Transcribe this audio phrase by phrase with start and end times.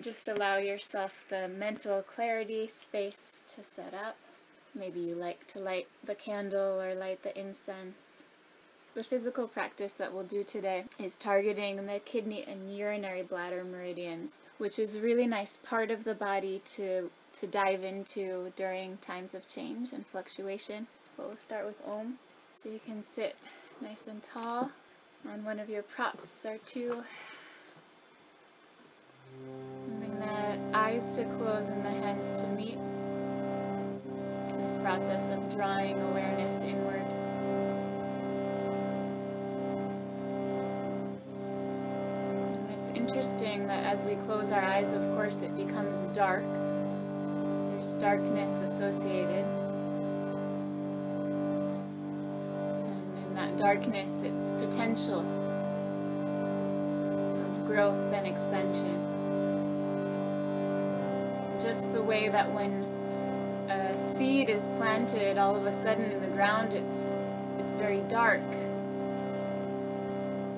[0.00, 4.16] Just allow yourself the mental clarity space to set up.
[4.74, 8.12] Maybe you like to light the candle or light the incense.
[8.94, 14.38] The physical practice that we'll do today is targeting the kidney and urinary bladder meridians,
[14.56, 19.34] which is a really nice part of the body to, to dive into during times
[19.34, 20.86] of change and fluctuation.
[21.16, 22.18] But we'll start with Om.
[22.54, 23.36] So you can sit
[23.82, 24.70] nice and tall
[25.30, 27.04] on one of your props or two.
[30.72, 32.78] Eyes to close and the hands to meet
[34.62, 37.04] this process of drawing awareness inward.
[42.60, 46.44] And it's interesting that as we close our eyes, of course, it becomes dark.
[46.44, 49.44] There's darkness associated.
[52.86, 55.20] And in that darkness, it's potential
[57.40, 59.09] of growth and expansion.
[61.92, 62.84] The way that when
[63.68, 67.14] a seed is planted, all of a sudden in the ground it's
[67.58, 68.42] it's very dark.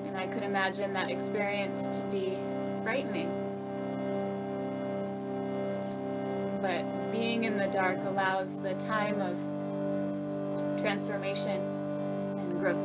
[0.05, 2.37] And I could imagine that experience to be
[2.83, 3.31] frightening.
[6.61, 9.37] But being in the dark allows the time of
[10.79, 11.61] transformation
[12.39, 12.77] and growth.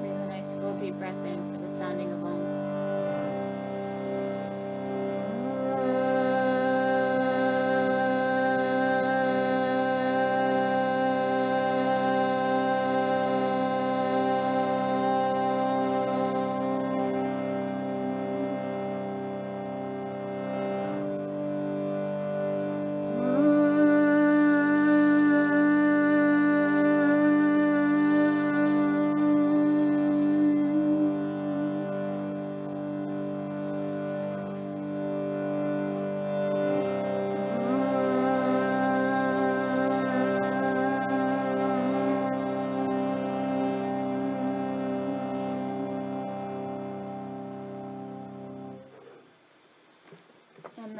[0.00, 2.37] Breathe a nice full deep breath in for the sounding of Om.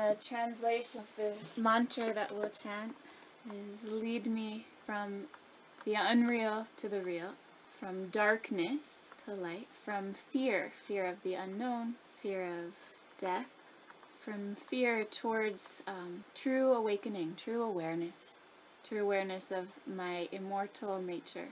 [0.09, 2.95] The translation of the mantra that we'll chant
[3.69, 5.25] is lead me from
[5.85, 7.33] the unreal to the real,
[7.79, 12.73] from darkness to light, from fear, fear of the unknown, fear of
[13.19, 13.49] death,
[14.19, 18.33] from fear towards um, true awakening, true awareness,
[18.89, 21.49] true awareness of my immortal nature.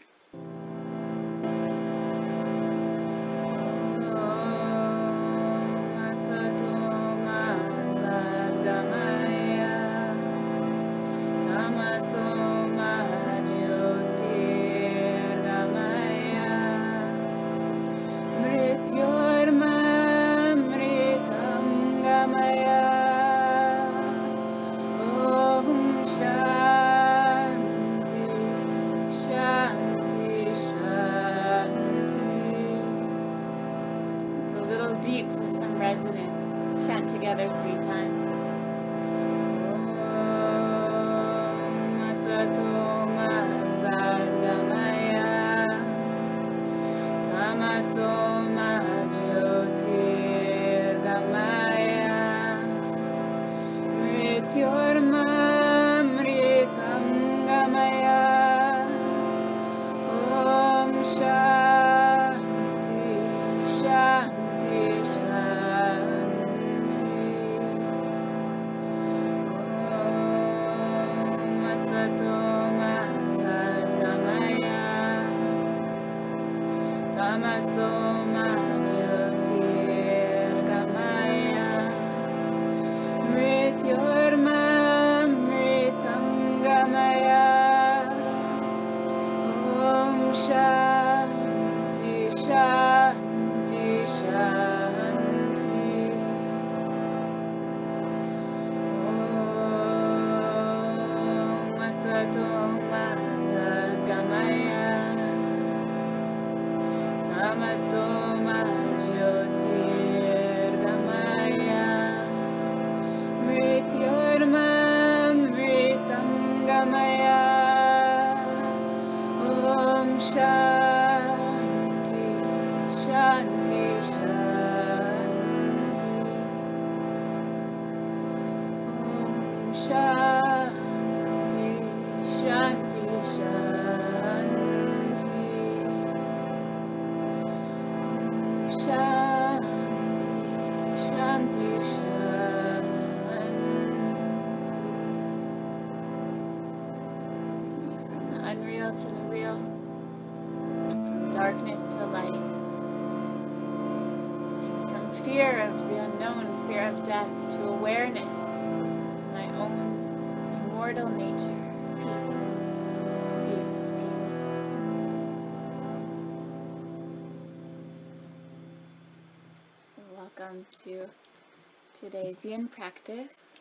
[172.34, 173.54] Today's practice.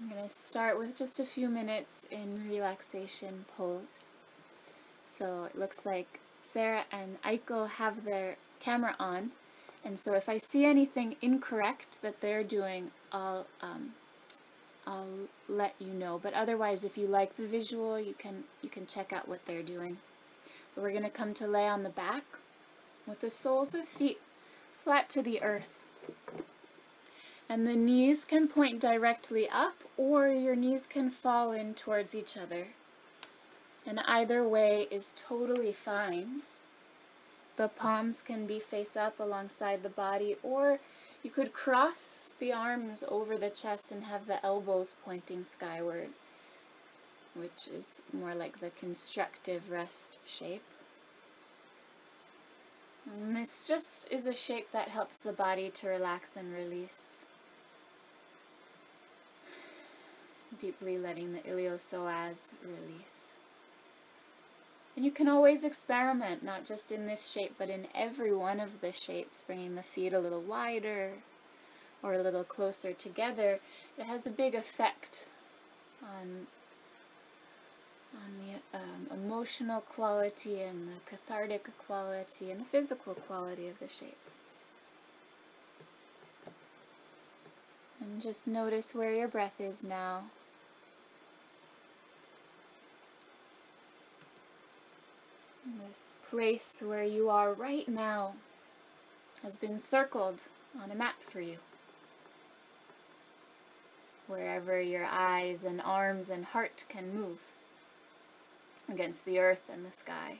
[0.00, 4.06] I'm going to start with just a few minutes in relaxation pose.
[5.06, 9.32] So it looks like Sarah and Aiko have their camera on,
[9.84, 13.94] and so if I see anything incorrect that they're doing, I'll um,
[14.86, 16.20] I'll let you know.
[16.22, 19.62] But otherwise, if you like the visual, you can you can check out what they're
[19.62, 19.98] doing.
[20.74, 22.24] But we're going to come to lay on the back
[23.06, 24.20] with the soles of feet
[24.84, 25.80] flat to the earth.
[27.48, 32.36] And the knees can point directly up or your knees can fall in towards each
[32.36, 32.68] other.
[33.86, 36.42] And either way is totally fine.
[37.56, 40.80] The palms can be face up alongside the body or
[41.22, 46.10] you could cross the arms over the chest and have the elbows pointing skyward,
[47.34, 50.62] which is more like the constructive rest shape.
[53.06, 57.15] And this just is a shape that helps the body to relax and release.
[60.58, 63.16] Deeply letting the iliopsoas release.
[64.96, 68.80] And you can always experiment, not just in this shape, but in every one of
[68.80, 71.12] the shapes, bringing the feet a little wider
[72.02, 73.60] or a little closer together.
[73.98, 75.26] It has a big effect
[76.02, 76.46] on,
[78.14, 83.88] on the um, emotional quality and the cathartic quality and the physical quality of the
[83.88, 84.16] shape.
[88.00, 90.24] And just notice where your breath is now.
[95.76, 98.34] This place where you are right now
[99.42, 100.48] has been circled
[100.80, 101.58] on a map for you.
[104.26, 107.38] Wherever your eyes and arms and heart can move
[108.88, 110.38] against the earth and the sky.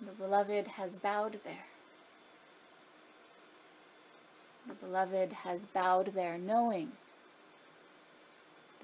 [0.00, 1.66] The beloved has bowed there.
[4.68, 6.92] The beloved has bowed there knowing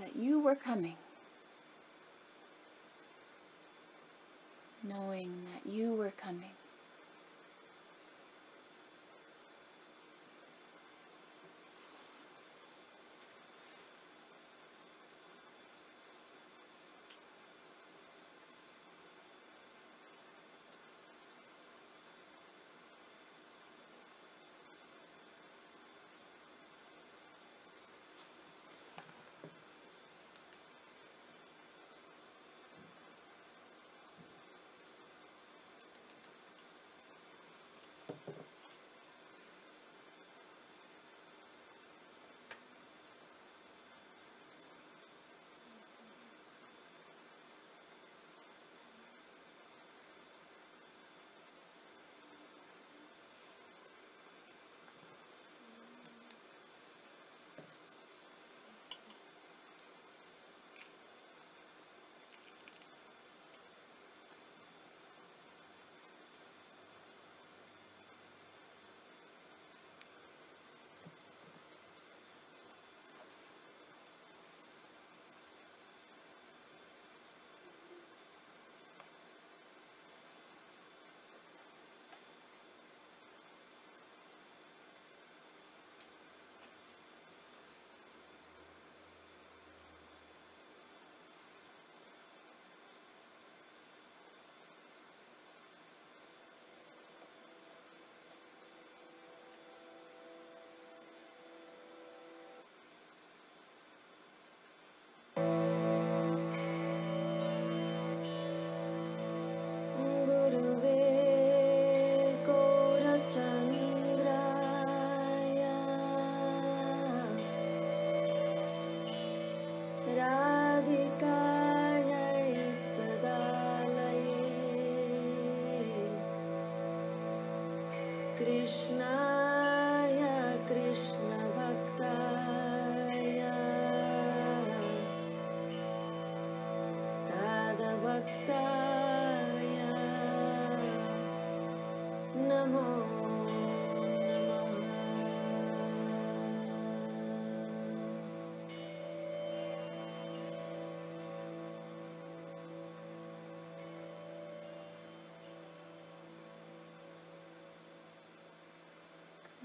[0.01, 0.97] that you were coming.
[4.85, 6.57] Knowing that you were coming.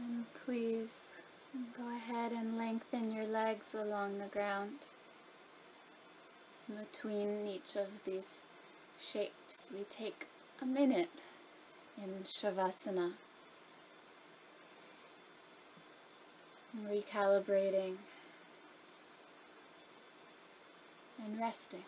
[0.01, 1.07] And please
[1.77, 4.79] go ahead and lengthen your legs along the ground.
[6.67, 8.41] Between each of these
[8.97, 10.27] shapes, we take
[10.61, 11.09] a minute
[11.97, 13.13] in Shavasana.
[16.87, 17.95] Recalibrating
[21.17, 21.83] and resting.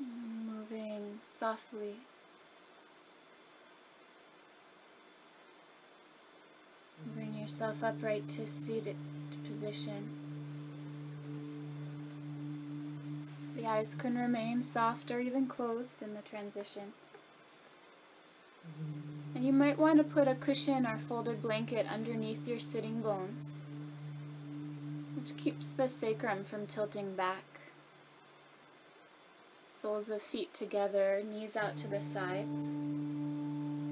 [0.00, 1.96] Moving softly.
[7.16, 8.94] Bring yourself upright to seated
[9.44, 10.10] position.
[13.56, 16.92] The eyes can remain soft or even closed in the transition.
[19.34, 23.56] And you might want to put a cushion or folded blanket underneath your sitting bones,
[25.16, 27.51] which keeps the sacrum from tilting back.
[29.82, 32.56] Soles of feet together, knees out to the sides.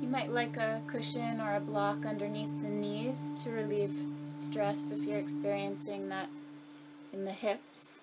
[0.00, 5.02] You might like a cushion or a block underneath the knees to relieve stress if
[5.02, 6.28] you're experiencing that
[7.12, 7.94] in the hips.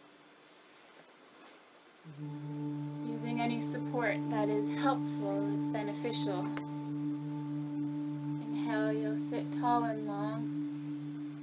[3.10, 6.46] Using any support that is helpful, it's beneficial.
[8.42, 11.42] Inhale, you'll sit tall and long.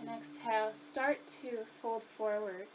[0.00, 2.66] And exhale, start to fold forward.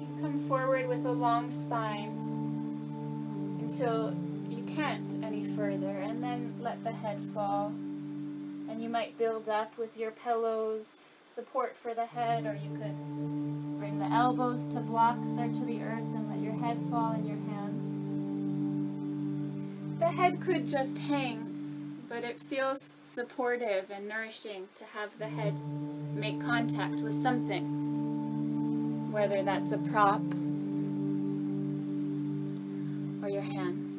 [0.00, 2.24] You come forward with a long spine
[3.60, 4.14] until
[4.48, 7.68] you can't any further, and then let the head fall.
[7.68, 10.88] And you might build up with your pillows,
[11.26, 12.96] support for the head, or you could
[13.78, 17.26] bring the elbows to blocks or to the earth and let your head fall in
[17.26, 17.90] your hands.
[20.00, 25.58] The head could just hang, but it feels supportive and nourishing to have the head
[26.14, 27.93] make contact with something
[29.14, 30.20] whether that's a prop
[33.22, 33.94] or your hands.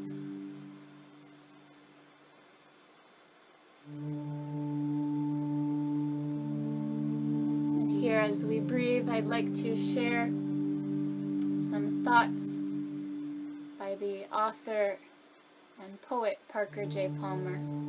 [7.80, 12.48] And here, as we breathe, I'd like to share some thoughts
[13.80, 14.98] by the author
[15.82, 17.10] and poet Parker J.
[17.22, 17.85] Palmer.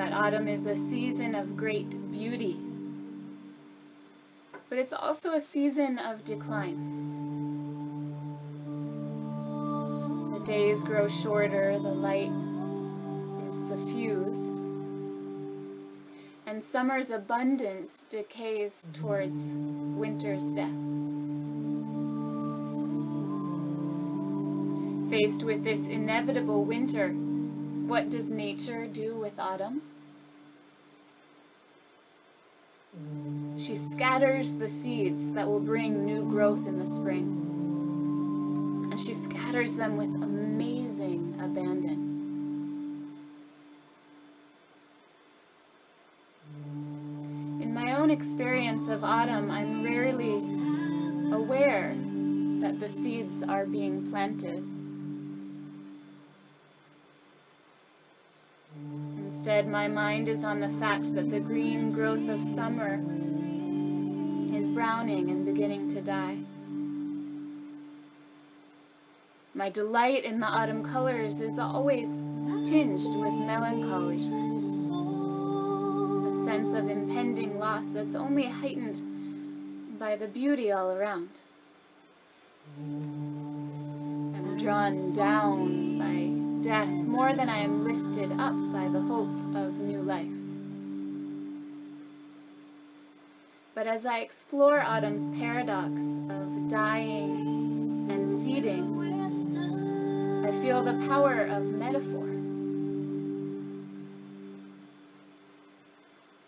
[0.00, 2.58] That autumn is a season of great beauty,
[4.70, 6.78] but it's also a season of decline.
[10.32, 12.32] The days grow shorter, the light
[13.46, 14.56] is suffused,
[16.46, 20.70] and summer's abundance decays towards winter's death.
[25.10, 27.14] Faced with this inevitable winter,
[27.90, 29.82] what does nature do with autumn?
[33.56, 38.86] She scatters the seeds that will bring new growth in the spring.
[38.92, 43.10] And she scatters them with amazing abandon.
[47.60, 50.36] In my own experience of autumn, I'm rarely
[51.34, 51.96] aware
[52.60, 54.79] that the seeds are being planted.
[59.40, 63.00] Instead, my mind is on the fact that the green growth of summer
[64.54, 66.36] is browning and beginning to die.
[69.54, 72.18] My delight in the autumn colors is always
[72.66, 74.18] tinged with melancholy,
[76.30, 81.30] a sense of impending loss that's only heightened by the beauty all around.
[82.76, 89.74] I'm drawn down by death more than I am lifted up by the hope of
[89.78, 90.26] new life.
[93.74, 99.00] But as I explore autumn's paradox of dying and seeding,
[100.44, 102.26] I feel the power of metaphor.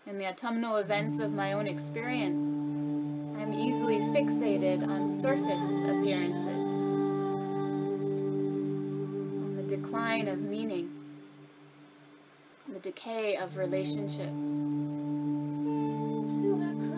[0.05, 6.62] In the autumnal events of my own experience, I'm easily fixated on surface appearances
[9.83, 10.89] decline of meaning,
[12.71, 14.31] the decay of relationships,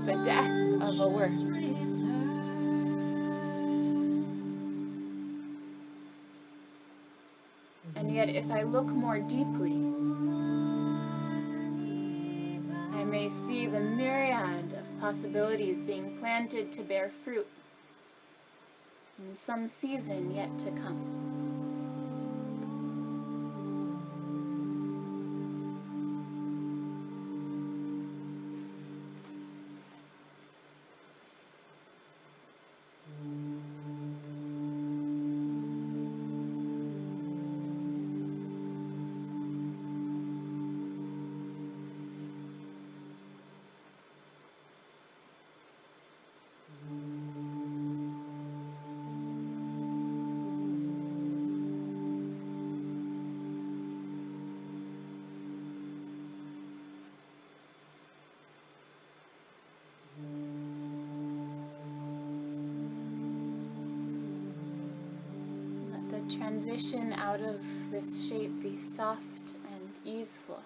[0.05, 0.51] the death
[0.81, 1.31] of a work.
[7.95, 9.73] And yet, if I look more deeply,
[12.93, 17.47] I may see the myriad of possibilities being planted to bear fruit
[19.17, 21.34] in some season yet to come.
[68.95, 70.61] Soft and easeful.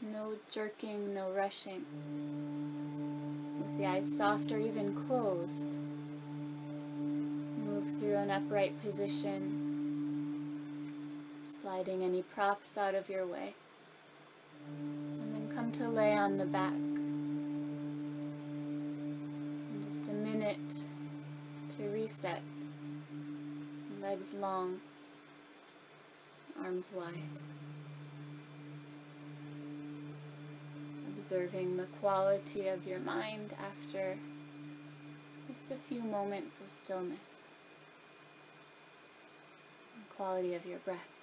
[0.00, 1.84] No jerking, no rushing.
[3.58, 5.74] With the eyes soft or even closed,
[7.66, 9.60] move through an upright position,
[11.44, 13.54] sliding any props out of your way.
[14.66, 16.72] And then come to lay on the back.
[16.72, 17.34] In
[19.86, 20.56] just a minute
[21.76, 22.40] to reset.
[24.00, 24.80] Legs long,
[26.58, 27.12] arms wide.
[31.24, 34.18] Observing the quality of your mind after
[35.48, 37.16] just a few moments of stillness.
[39.96, 41.13] The quality of your breath.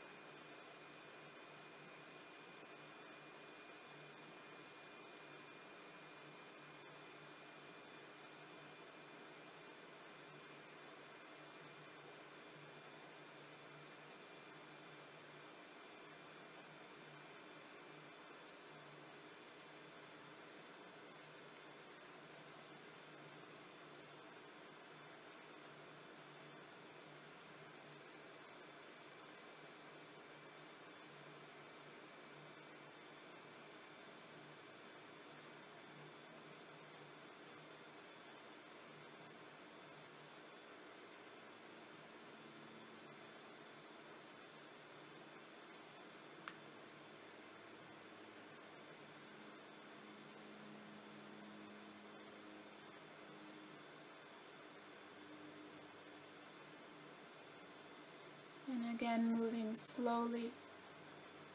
[58.82, 60.52] And again, moving slowly,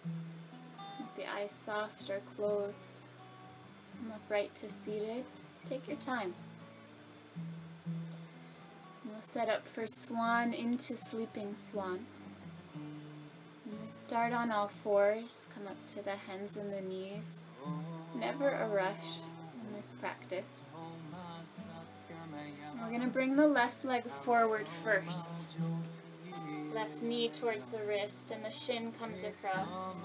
[0.05, 2.77] with the eyes soft or closed.
[3.99, 5.25] Come upright to seated.
[5.69, 6.35] Take your time.
[9.05, 12.07] We'll set up for swan into sleeping swan.
[14.07, 17.39] Start on all fours, come up to the hands and the knees.
[18.15, 19.19] Never a rush
[19.55, 20.45] in this practice.
[22.81, 25.33] We're going to bring the left leg forward first
[26.87, 29.97] left knee towards the wrist and the shin comes across.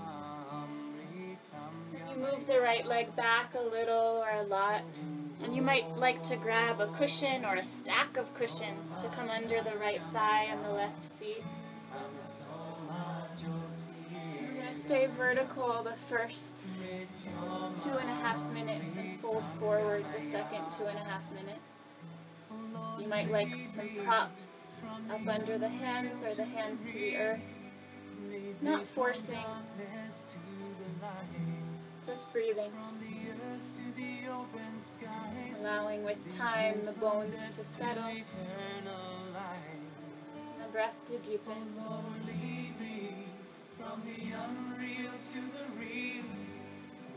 [1.93, 4.81] You move the right leg back a little or a lot.
[5.43, 9.29] And you might like to grab a cushion or a stack of cushions to come
[9.29, 11.43] under the right thigh and the left seat.
[14.39, 16.63] We're going to stay vertical the first
[17.83, 21.59] two and a half minutes and fold forward the second two and a half minutes.
[22.99, 24.70] You might like some props
[25.09, 27.39] up under the hands or the hands to the earth.
[28.61, 29.39] Not forcing,
[32.05, 32.71] just breathing.
[35.59, 38.03] Allowing with time the bones to settle,
[40.61, 41.75] the breath to deepen.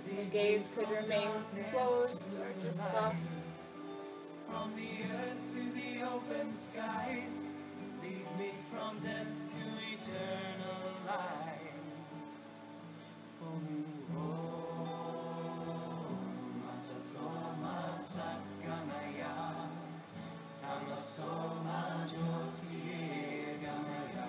[0.06, 1.30] The gaze could remain
[1.72, 3.16] closed or just soft.
[4.48, 7.40] From the earth to the open skies,
[8.04, 9.64] lead me from death to
[9.94, 11.80] eternal life.
[13.42, 13.60] Oh,
[14.16, 14.92] oh,
[16.60, 17.78] Masatoma
[18.12, 19.36] Satgamaya,
[20.60, 24.28] Tamasoma Jyotir Gamaya,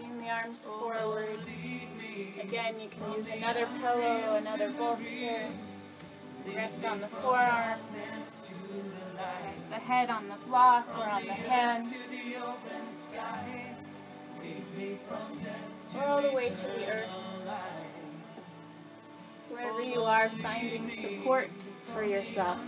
[0.00, 1.40] walking the arms forward.
[2.40, 5.46] Again, you can use another pillow, another bolster.
[6.54, 7.80] Rest on the forearms.
[9.44, 11.94] Rest the head on the block or on the hands.
[15.96, 17.08] Or all the way to the earth.
[19.48, 21.50] Wherever you are, finding support
[21.92, 22.58] for yourself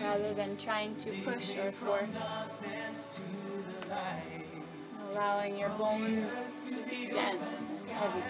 [0.00, 2.08] rather than trying to push or force.
[5.10, 8.22] Allowing your bones to be dense and heavy.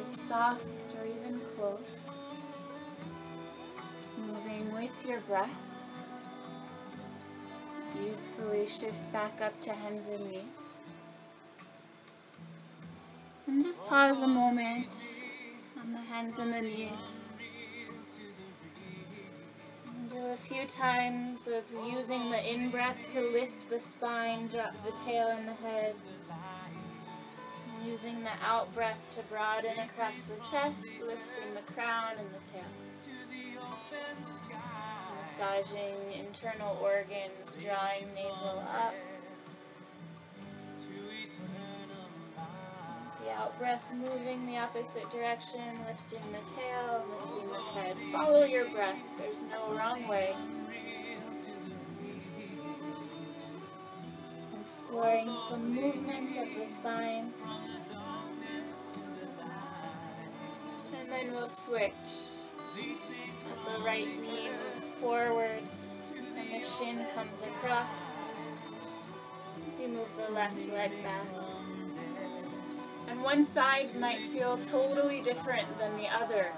[0.00, 0.64] Eyes soft
[0.98, 1.80] or even closed.
[4.18, 5.48] Moving with your breath.
[8.08, 10.42] Easefully shift back up to hands and knees.
[13.46, 15.08] And just pause a moment
[15.80, 16.92] on the hands and the knees.
[19.86, 24.72] And do a few times of using the in breath to lift the spine, drop
[24.84, 25.96] the tail and the head.
[28.02, 32.64] Using the out breath to broaden across the chest, lifting the crown and the tail.
[35.20, 38.94] Massaging internal organs, drawing navel up.
[43.22, 47.96] The out breath moving the opposite direction, lifting the tail, lifting the head.
[48.12, 50.34] Follow your breath, there's no wrong way.
[54.62, 57.32] Exploring some movement of the spine.
[61.32, 61.92] We'll switch.
[62.76, 65.62] The right knee moves forward
[66.36, 67.88] and the shin comes across.
[69.76, 71.26] so you move the left leg back.
[73.08, 76.52] And one side might feel totally different than the other,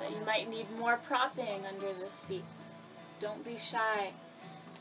[0.00, 2.44] that you might need more propping under the seat.
[3.20, 4.12] Don't be shy.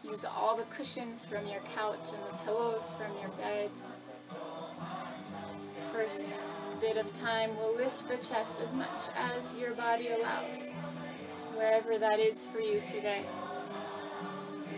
[0.03, 3.69] Use all the cushions from your couch and the pillows from your bed.
[5.91, 6.39] First
[6.79, 10.59] bit of time will lift the chest as much as your body allows,
[11.55, 13.23] wherever that is for you today.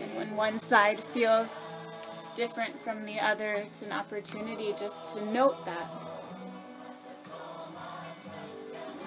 [0.00, 1.66] And when one side feels
[2.34, 5.90] different from the other, it's an opportunity just to note that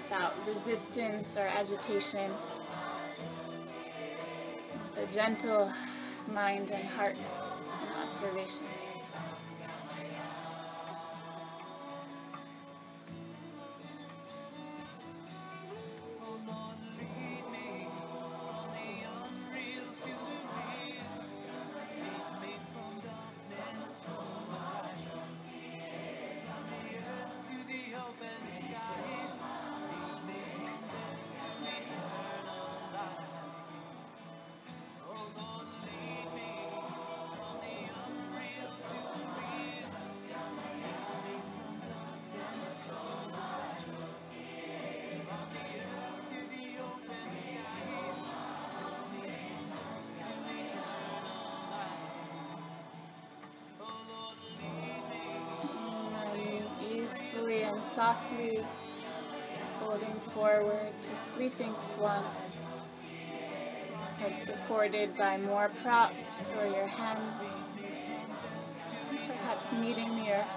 [0.03, 2.31] without resistance or agitation,
[4.95, 5.71] with a gentle
[6.31, 8.65] mind and heart and observation.
[57.43, 58.63] Gracefully and softly
[59.79, 62.23] folding forward to sleeping swan.
[64.19, 67.55] Head supported by more props or your hands,
[69.27, 70.47] perhaps meeting the earth.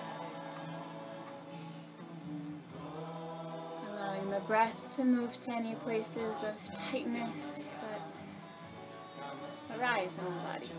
[3.90, 6.54] Allowing the breath to move to any places of
[6.90, 7.60] tightness
[9.70, 10.70] that arise in the body.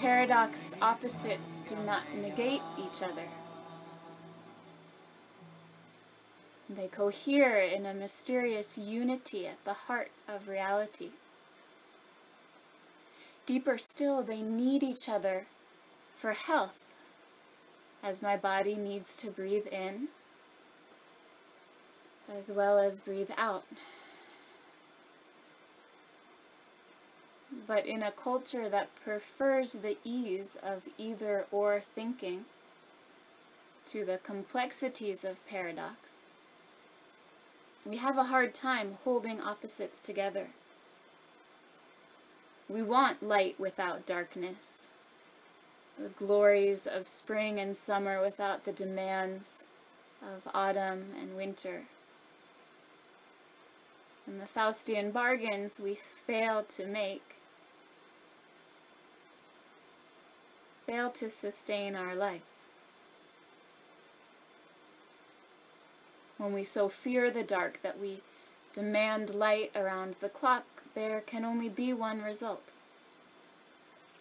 [0.00, 3.28] Paradox, opposites do not negate each other.
[6.70, 11.10] They cohere in a mysterious unity at the heart of reality.
[13.44, 15.46] Deeper still, they need each other
[16.16, 16.78] for health,
[18.02, 20.08] as my body needs to breathe in
[22.32, 23.64] as well as breathe out.
[27.70, 32.46] But in a culture that prefers the ease of either or thinking
[33.86, 36.22] to the complexities of paradox,
[37.86, 40.48] we have a hard time holding opposites together.
[42.68, 44.78] We want light without darkness,
[45.96, 49.62] the glories of spring and summer without the demands
[50.20, 51.84] of autumn and winter.
[54.26, 57.36] And the Faustian bargains we fail to make
[60.90, 62.64] fail to sustain our lives.
[66.36, 68.22] When we so fear the dark that we
[68.72, 70.64] demand light around the clock,
[70.96, 72.72] there can only be one result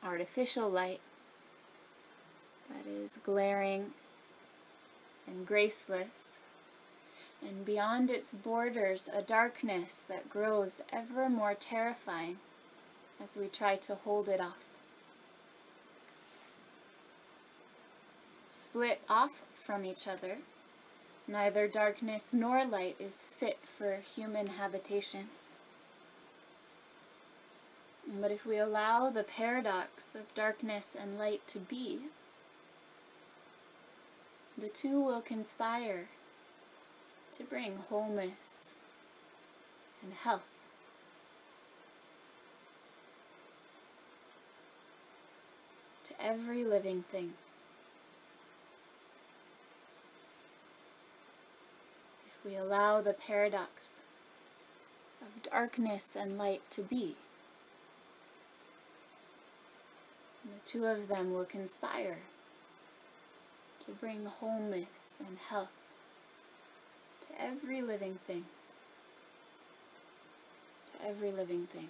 [0.03, 1.01] artificial light
[2.69, 3.87] that is glaring
[5.27, 6.35] and graceless,
[7.41, 12.37] and beyond its borders, a darkness that grows ever more terrifying
[13.21, 14.68] as we try to hold it off.
[18.69, 20.37] Split off from each other,
[21.27, 25.29] neither darkness nor light is fit for human habitation.
[28.07, 32.01] But if we allow the paradox of darkness and light to be,
[34.55, 36.09] the two will conspire
[37.31, 38.69] to bring wholeness
[40.03, 40.43] and health.
[46.03, 47.33] To every living thing.
[52.49, 53.99] We allow the paradox
[55.21, 57.15] of darkness and light to be,
[60.43, 62.19] the two of them will conspire
[63.85, 65.69] to bring wholeness and health
[67.21, 68.45] to every living thing.
[70.87, 71.89] To every living thing.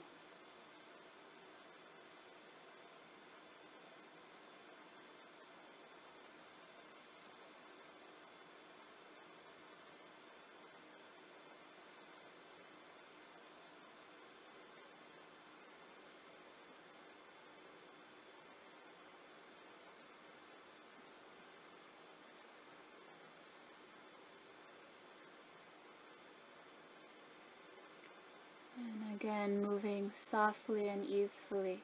[28.80, 31.80] And again, moving softly and easefully.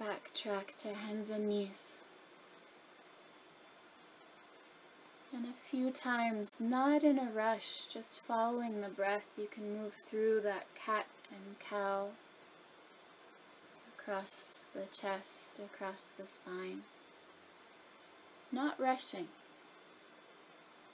[0.00, 1.92] Backtrack to hands and knees.
[5.32, 9.94] And a few times, not in a rush, just following the breath, you can move
[10.08, 12.08] through that cat and cow
[13.96, 16.82] across the chest, across the spine.
[18.50, 19.28] Not rushing,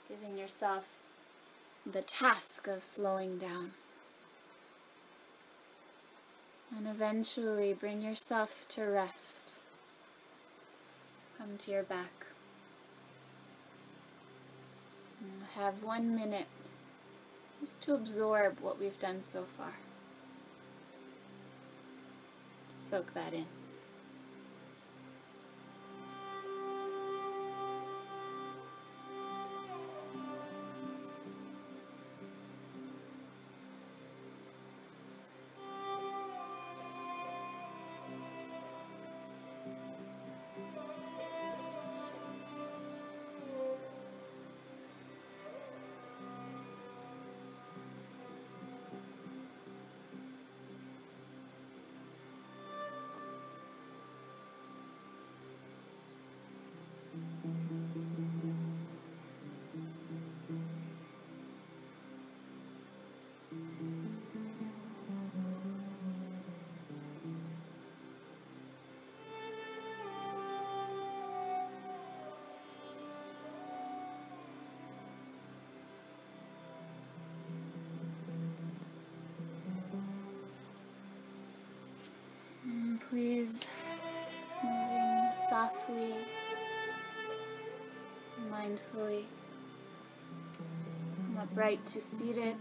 [0.07, 0.83] giving yourself
[1.91, 3.71] the task of slowing down.
[6.75, 9.53] And eventually bring yourself to rest.
[11.37, 12.25] Come to your back.
[15.21, 16.47] And have one minute
[17.61, 19.73] just to absorb what we've done so far.
[22.75, 23.45] Soak that in.
[82.67, 83.65] Mm, please
[84.63, 86.15] moving softly
[88.77, 89.23] mindfully,
[91.15, 92.55] from upright to seated.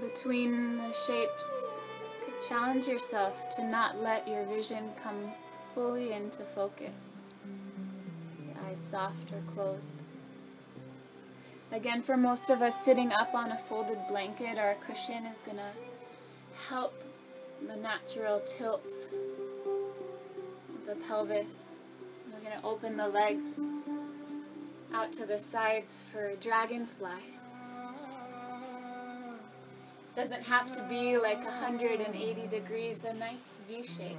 [0.00, 1.64] Between the shapes,
[2.46, 5.32] challenge yourself to not let your vision come
[5.74, 6.90] fully into focus.
[8.38, 10.02] The eyes soft or closed.
[11.72, 15.38] Again, for most of us, sitting up on a folded blanket or a cushion is
[15.38, 15.72] going to
[16.68, 17.02] help
[17.66, 18.92] the natural tilt
[20.68, 21.75] of the pelvis.
[22.46, 23.58] Going to open the legs
[24.94, 27.10] out to the sides for a dragonfly.
[30.14, 34.16] Doesn't have to be like 180 degrees, a nice V shape.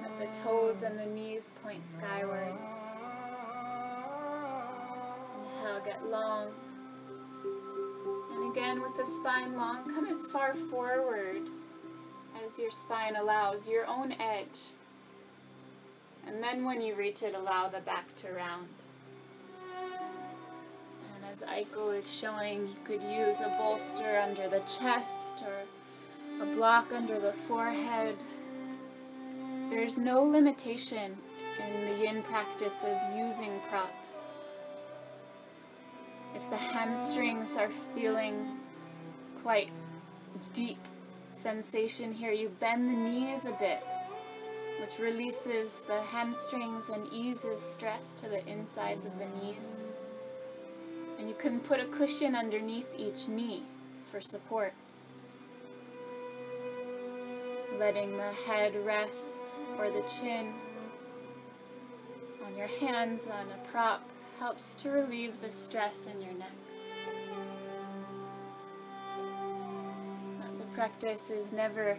[0.00, 2.54] Let the toes and the knees point skyward.
[5.44, 6.52] Inhale, get long.
[8.32, 11.42] And again, with the spine long, come as far forward
[12.46, 14.72] as your spine allows, your own edge.
[16.28, 18.68] And then when you reach it, allow the back to round.
[21.16, 26.46] And as Aiko is showing, you could use a bolster under the chest or a
[26.54, 28.14] block under the forehead.
[29.70, 31.16] There's no limitation
[31.66, 34.26] in the yin practice of using props.
[36.34, 38.58] If the hamstrings are feeling
[39.42, 39.70] quite
[40.52, 40.78] deep
[41.32, 43.82] sensation here, you bend the knees a bit,
[44.80, 49.76] which releases the hamstrings and eases stress to the insides of the knees.
[51.18, 53.64] And you can put a cushion underneath each knee
[54.10, 54.72] for support.
[57.78, 59.36] Letting the head rest
[59.78, 60.54] or the chin
[62.44, 64.02] on your hands on a prop
[64.38, 66.52] helps to relieve the stress in your neck.
[70.58, 71.98] The practice is never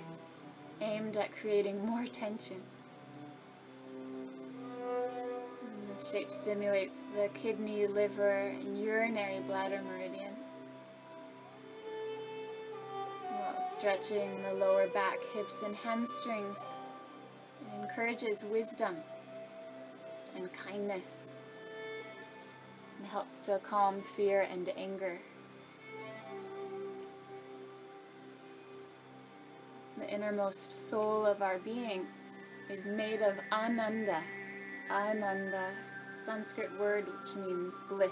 [0.81, 2.61] aimed at creating more tension.
[5.61, 10.49] And the shape stimulates the kidney, liver, and urinary bladder meridians
[13.59, 16.59] while stretching the lower back, hips, and hamstrings.
[17.61, 18.97] It encourages wisdom
[20.35, 21.27] and kindness
[22.97, 25.19] and helps to calm fear and anger.
[29.99, 32.07] The innermost soul of our being
[32.69, 34.21] is made of ananda.
[34.89, 35.71] Ananda,
[36.25, 38.09] Sanskrit word which means bliss.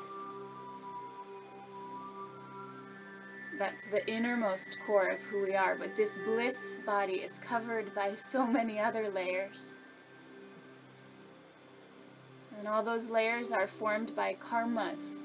[3.57, 8.15] That's the innermost core of who we are, but this bliss body is covered by
[8.15, 9.79] so many other layers.
[12.59, 15.15] And all those layers are formed by karmas,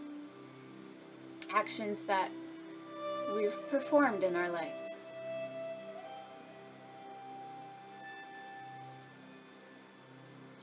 [1.50, 2.30] actions that
[3.34, 4.88] we've performed in our lives.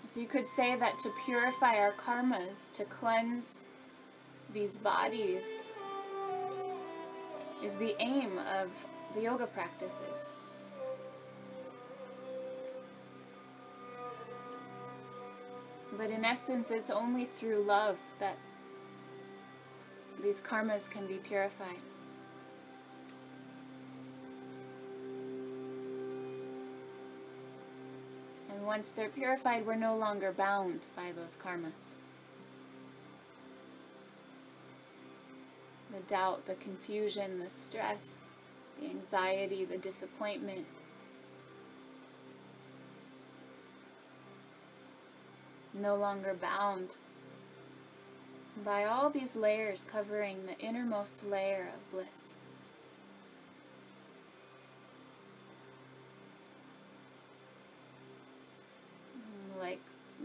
[0.09, 3.57] So you could say that to purify our karmas, to cleanse
[4.51, 5.43] these bodies,
[7.63, 8.71] is the aim of
[9.13, 10.25] the yoga practices.
[15.95, 18.39] But in essence, it's only through love that
[20.23, 21.83] these karmas can be purified.
[28.69, 31.95] Once they're purified, we're no longer bound by those karmas.
[35.91, 38.17] The doubt, the confusion, the stress,
[38.79, 40.67] the anxiety, the disappointment,
[45.73, 46.89] no longer bound
[48.63, 52.05] by all these layers covering the innermost layer of bliss.
[59.59, 59.81] Like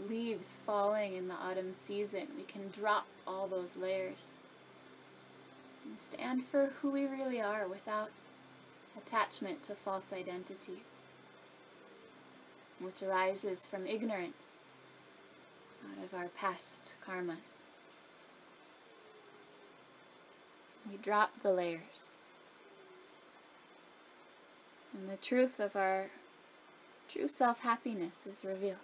[0.08, 4.34] leaves falling in the autumn season, we can drop all those layers
[5.84, 8.10] and stand for who we really are without
[8.96, 10.82] attachment to false identity,
[12.78, 14.56] which arises from ignorance
[15.84, 17.62] out of our past karmas.
[20.90, 21.80] We drop the layers.
[24.92, 26.06] And the truth of our
[27.08, 28.76] true self happiness is revealed.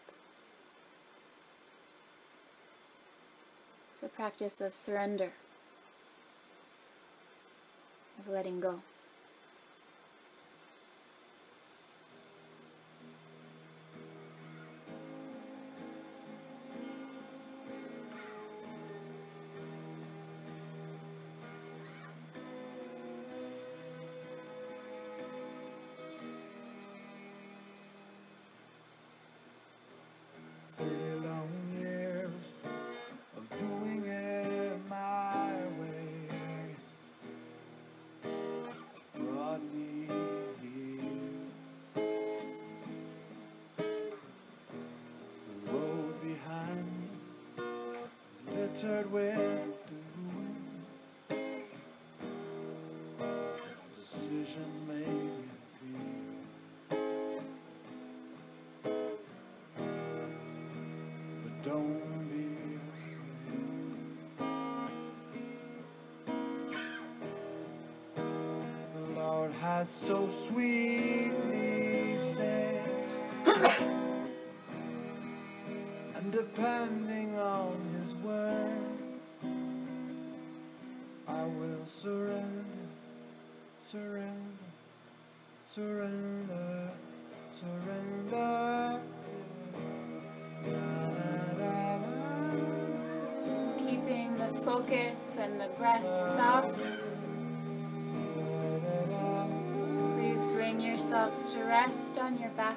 [4.03, 5.31] It's a practice of surrender,
[8.19, 8.81] of letting go.
[61.71, 62.47] Don't be
[62.81, 63.55] afraid.
[68.95, 72.91] The Lord has so sweetly said,
[76.17, 78.77] and depending on His word.
[81.29, 82.65] I will surrender,
[83.89, 84.67] surrender,
[85.73, 86.20] surrender,
[94.91, 96.03] focus and the breath
[96.35, 96.75] soft.
[100.15, 102.77] Please bring yourselves to rest on your back.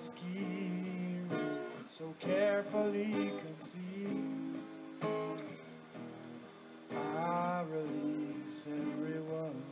[0.00, 1.30] Schemes,
[1.98, 4.56] so carefully conceived,
[6.90, 9.62] I release everyone.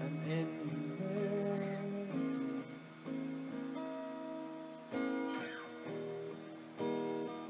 [0.00, 2.64] And in humility,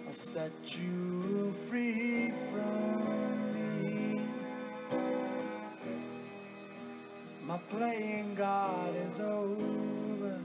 [0.07, 1.10] I set you
[7.51, 10.39] My playing God is over.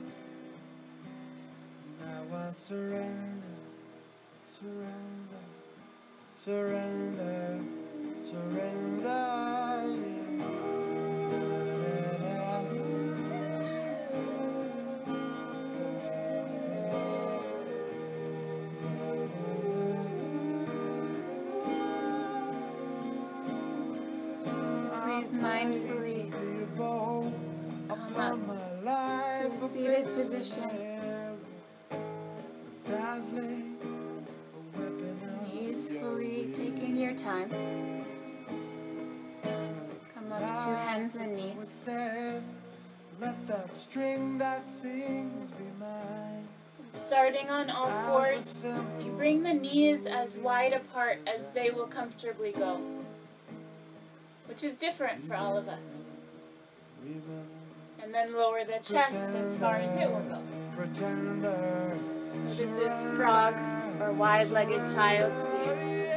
[2.02, 3.60] Now I surrender,
[4.60, 5.46] surrender,
[6.44, 7.60] surrender,
[8.24, 8.86] surrender.
[25.42, 26.05] Mindfully
[28.18, 28.40] up
[29.34, 30.70] to a seated position.
[35.54, 37.50] Easefully taking your time.
[40.14, 41.88] Come up to hands and knees.
[43.20, 46.48] Let that string that sings be mine.
[46.92, 48.60] Starting on all fours,
[49.02, 52.80] you bring the knees as wide apart as they will comfortably go,
[54.48, 55.80] which is different for all of us.
[58.16, 60.42] Then lower the chest as far as it will go.
[62.46, 63.54] This is frog
[64.00, 66.08] or wide-legged child's seat.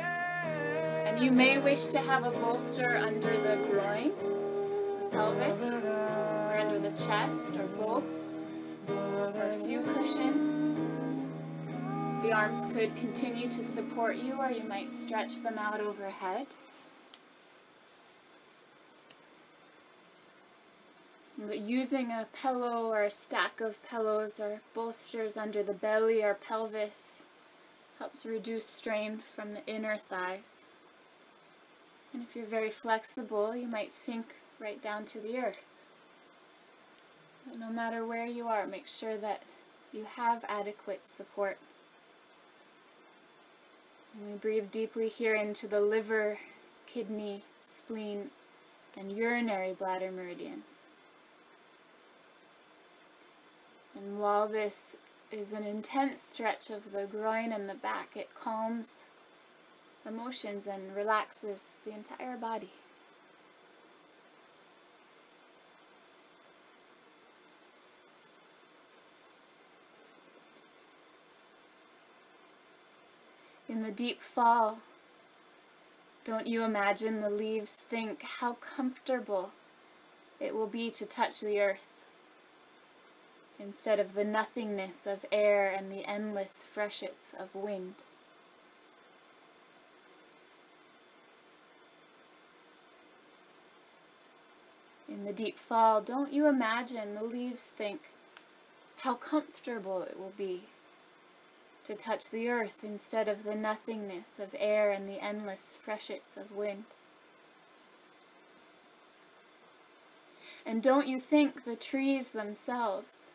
[1.09, 4.13] And you may wish to have a bolster under the groin,
[5.11, 8.05] pelvis, or under the chest, or both,
[8.89, 10.79] or a few cushions.
[12.23, 16.47] The arms could continue to support you, or you might stretch them out overhead.
[21.39, 27.23] Using a pillow or a stack of pillows or bolsters under the belly or pelvis
[27.99, 30.63] helps reduce strain from the inner thighs.
[32.13, 35.59] And if you're very flexible, you might sink right down to the earth.
[37.47, 39.43] But no matter where you are, make sure that
[39.93, 41.59] you have adequate support.
[44.15, 46.39] And we breathe deeply here into the liver,
[46.87, 48.31] kidney, spleen,
[48.97, 50.83] and urinary bladder meridians.
[53.99, 54.97] And while this
[55.33, 59.01] is an intense stretch of the groin and the back, it calms
[60.07, 62.71] emotions and relaxes the entire body.
[73.69, 74.79] In the deep fall,
[76.25, 79.51] don't you imagine the leaves think how comfortable
[80.41, 81.81] it will be to touch the earth
[83.59, 87.95] instead of the nothingness of air and the endless freshets of wind.
[95.09, 98.03] In the deep fall, don't you imagine the leaves think
[98.99, 100.65] how comfortable it will be
[101.85, 106.53] to touch the earth instead of the nothingness of air and the endless freshets of
[106.53, 106.85] wind?
[110.67, 113.28] And don't you think the trees themselves,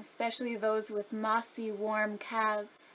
[0.00, 2.92] especially those with mossy, warm calves,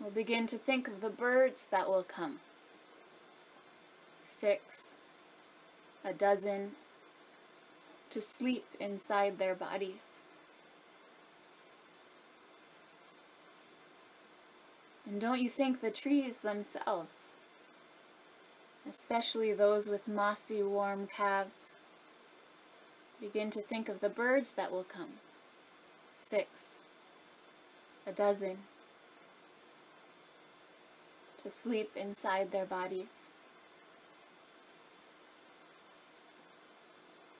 [0.00, 2.38] We'll begin to think of the birds that will come.
[4.24, 4.90] Six,
[6.04, 6.72] a dozen,
[8.10, 10.20] to sleep inside their bodies.
[15.04, 17.32] And don't you think the trees themselves,
[18.88, 21.72] especially those with mossy, warm calves,
[23.20, 25.14] begin to think of the birds that will come?
[26.20, 26.74] Six,
[28.06, 28.58] a dozen,
[31.42, 33.28] to sleep inside their bodies.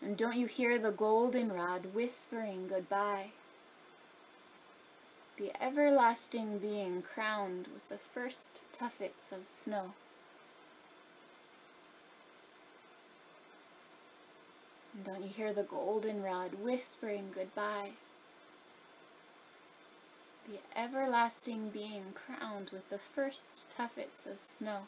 [0.01, 3.33] And don't you hear the goldenrod whispering goodbye?
[5.37, 9.93] The everlasting being crowned with the first tuffets of snow.
[14.95, 17.91] And don't you hear the goldenrod whispering goodbye?
[20.49, 24.85] The everlasting being crowned with the first tuffets of snow.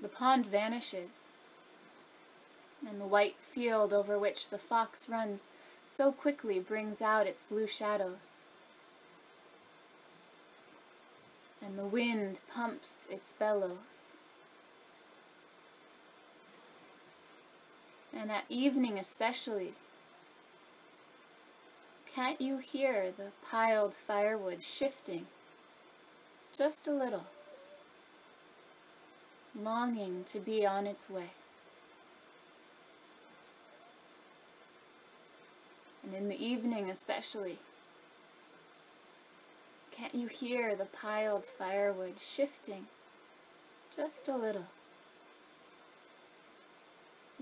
[0.00, 1.28] The pond vanishes,
[2.84, 5.50] and the white field over which the fox runs
[5.86, 8.40] so quickly brings out its blue shadows.
[11.64, 13.78] And the wind pumps its bellows.
[18.12, 19.74] And at evening especially,
[22.14, 25.26] can't you hear the piled firewood shifting
[26.52, 27.26] just a little?
[29.60, 31.30] longing to be on its way.
[36.02, 37.58] And in the evening especially,
[39.90, 42.86] can't you hear the piled firewood shifting
[43.94, 44.66] just a little,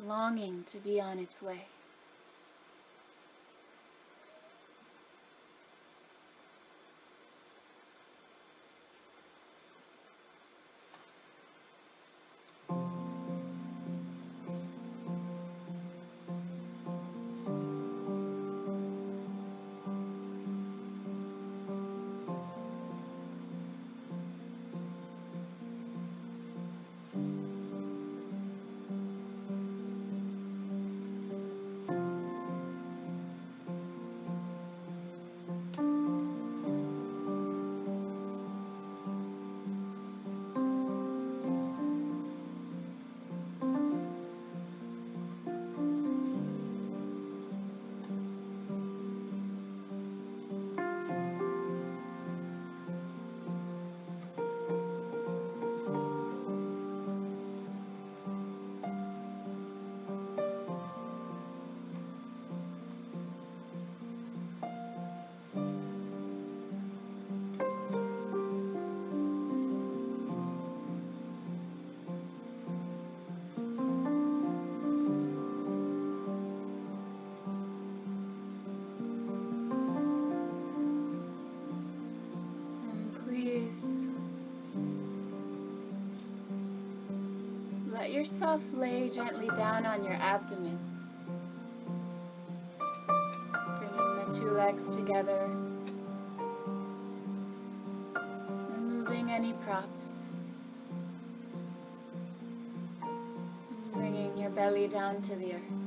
[0.02, 1.66] longing to be on its way?
[88.10, 90.80] Let yourself lay gently down on your abdomen,
[93.78, 95.48] bringing the two legs together,
[98.74, 100.24] removing any props,
[103.92, 105.79] bringing your belly down to the earth.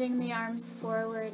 [0.00, 1.32] Extending the arms forward.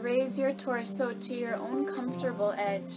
[0.00, 2.92] Raise your torso to your own comfortable edge.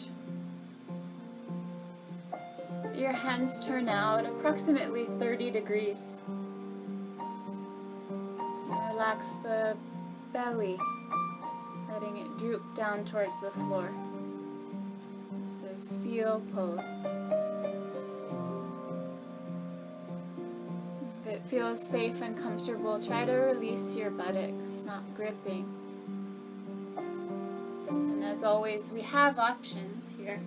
[2.95, 6.09] Your hands turn out approximately 30 degrees.
[8.89, 9.78] Relax the
[10.32, 10.80] belly,
[11.89, 13.91] letting it droop down towards the floor.
[15.43, 17.12] It's the seal pose.
[21.54, 25.72] Feels safe and comfortable, try to release your buttocks, not gripping.
[27.88, 30.39] And as always, we have options here.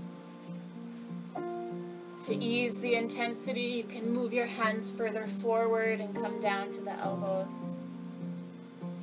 [2.24, 6.80] To ease the intensity, you can move your hands further forward and come down to
[6.80, 7.66] the elbows.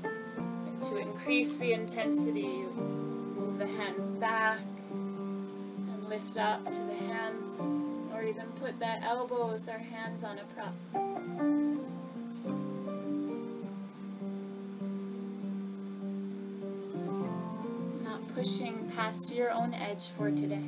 [0.03, 2.69] And to increase the intensity, you
[3.37, 4.59] move the hands back
[4.91, 7.81] and lift up to the hands,
[8.13, 11.02] or even put the elbows or hands on a prop.
[19.21, 20.63] Your own edge for today.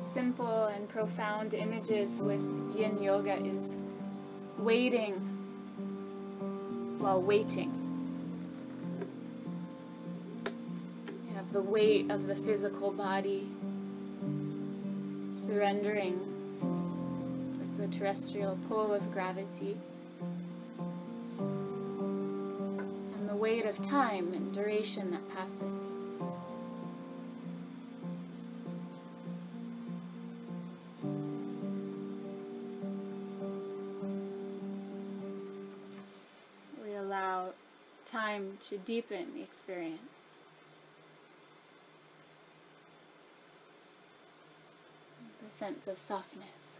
[0.00, 2.40] Simple and profound images with
[2.76, 3.68] yin yoga is
[4.58, 5.14] waiting
[6.98, 7.83] while waiting.
[11.54, 13.46] The weight of the physical body
[15.36, 16.18] surrendering
[17.56, 19.78] towards the terrestrial pull of gravity.
[21.38, 25.60] And the weight of time and duration that passes.
[36.84, 37.50] We allow
[38.06, 40.00] time to deepen the experience.
[45.46, 46.74] The sense of softness.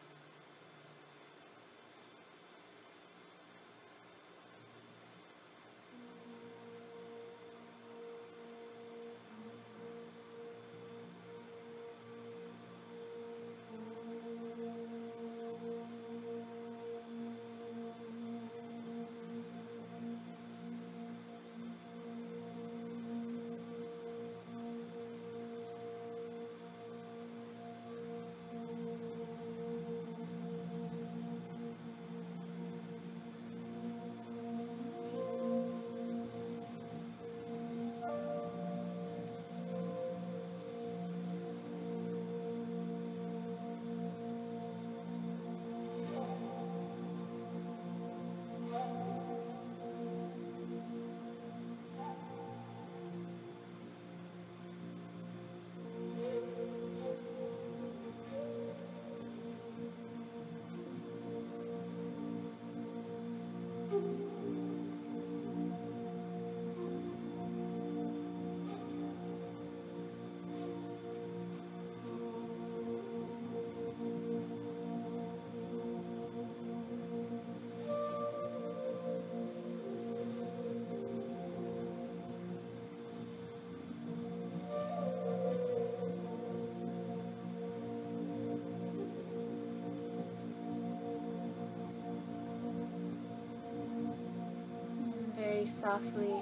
[95.66, 96.34] Softly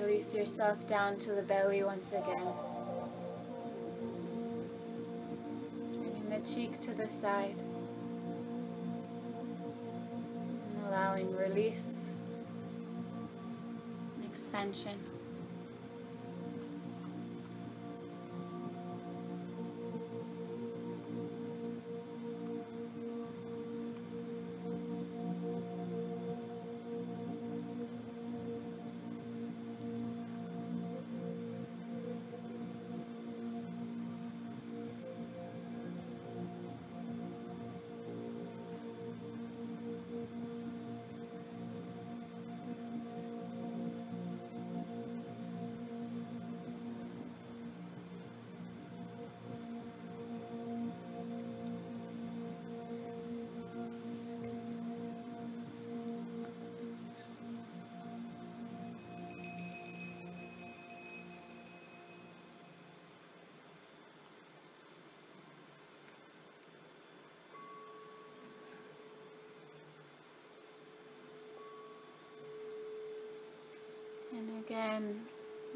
[0.00, 2.52] release yourself down to the belly once again.
[5.94, 7.56] Turning the cheek to the side.
[10.76, 12.06] And allowing release
[14.16, 14.98] and expansion.
[74.90, 75.20] And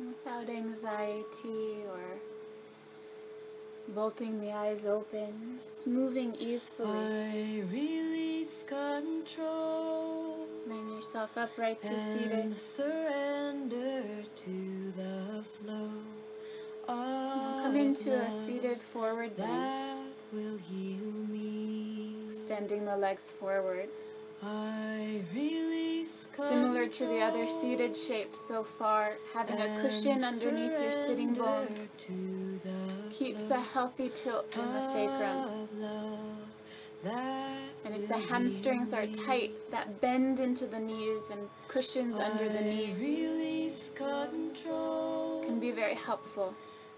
[0.08, 2.18] without anxiety or
[3.94, 6.88] bolting the eyes open, just moving easily.
[6.88, 12.56] I release control Bring yourself upright to seated.
[12.58, 14.02] surrender
[14.44, 15.90] to the flow
[16.86, 20.12] Come into a seated forward bend.
[20.32, 22.16] will heal me.
[22.30, 23.88] extending the legs forward.
[24.42, 25.83] I release
[26.34, 31.88] Similar to the other seated shapes so far, having a cushion underneath your sitting bones
[33.10, 35.62] keeps a healthy tilt in the sacrum.
[35.62, 36.18] of love
[37.04, 42.48] that And if the hamstrings are tight, that bend into the knees and cushions under
[42.48, 46.54] the knees can be very helpful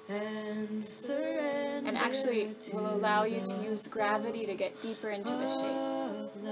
[0.08, 6.44] and and actually will allow you to use gravity to get deeper into the shape.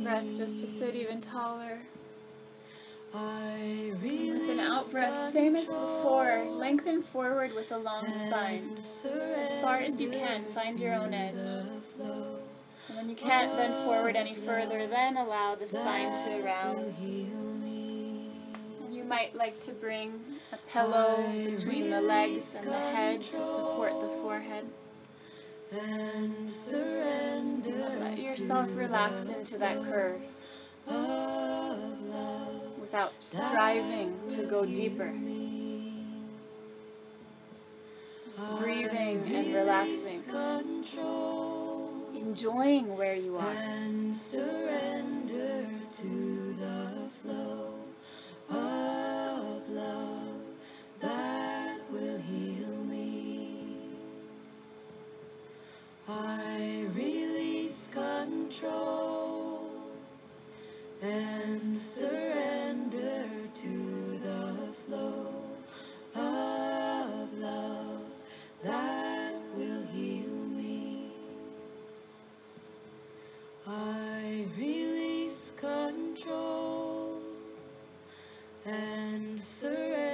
[0.00, 1.78] In breath just to sit even taller.
[3.12, 8.78] With an out breath, same as before, lengthen forward with a long spine.
[9.36, 11.34] As far as you can, find your own edge.
[11.34, 16.94] And when you can't bend forward any further, then allow the spine to round.
[16.98, 20.20] And you might like to bring
[20.52, 24.66] a pillow between the legs and the head to support the forehead.
[25.72, 30.20] And surrender let yourself relax into that curve
[32.80, 35.12] without striving to go deeper.
[38.34, 40.24] Just breathing and relaxing,
[42.14, 43.52] enjoying where you are.
[43.52, 45.66] and surrender
[45.98, 46.90] to the
[47.22, 47.79] flow
[56.10, 59.70] I release control
[61.00, 65.32] and surrender to the flow
[66.16, 68.02] of love
[68.64, 71.12] that will heal me.
[73.68, 77.20] I release control
[78.66, 80.09] and surrender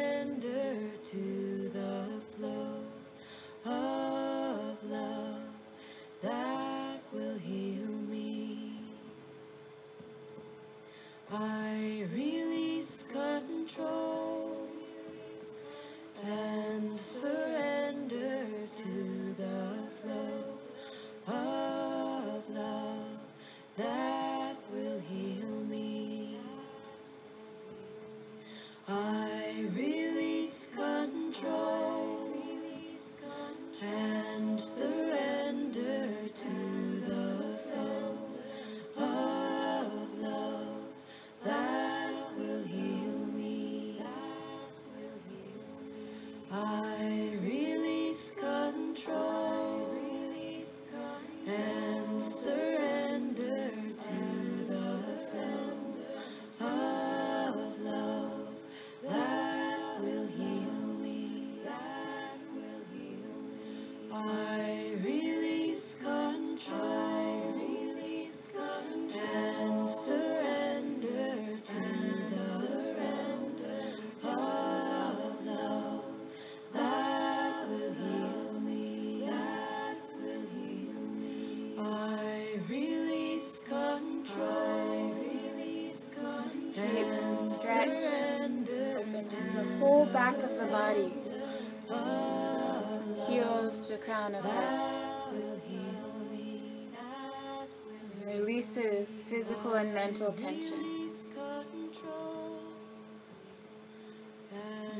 [99.28, 101.10] physical and mental tension.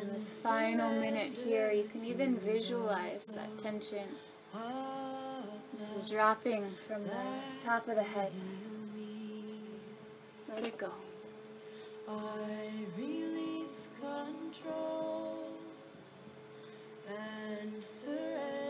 [0.03, 4.09] In this final minute here, you can even visualize that tension
[5.95, 8.33] just dropping from the top of the head.
[10.49, 10.91] Let it go.
[12.09, 15.53] I release control
[17.09, 18.66] and surrender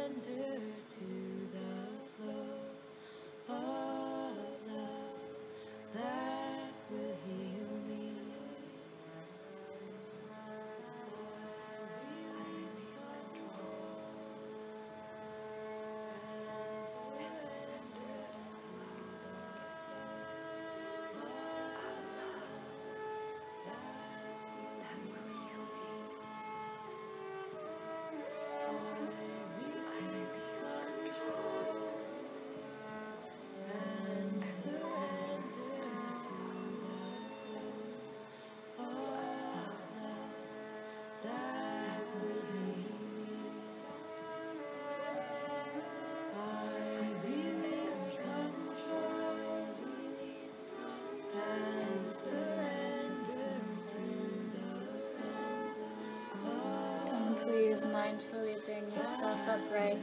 [57.76, 59.98] is mindfully bring yourself upright.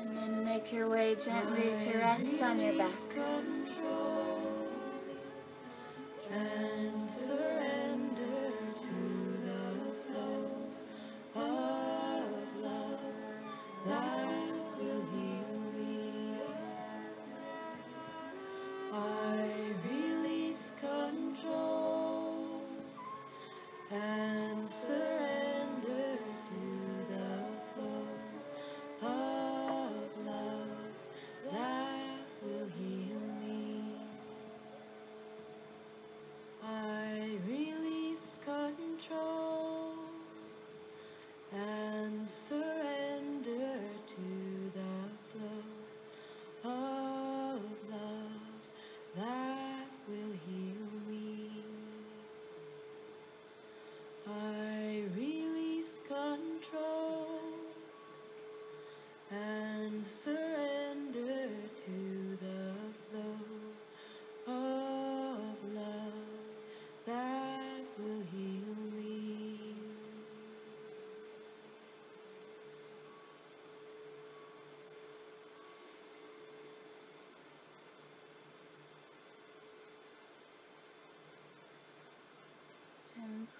[0.00, 3.03] And then make your way gently to rest on your back.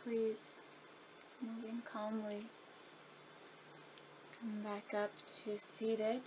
[0.05, 0.57] Please,
[1.41, 2.43] moving calmly,
[4.39, 6.21] come back up to seated.